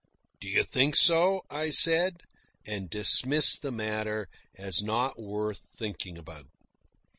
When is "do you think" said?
0.39-0.95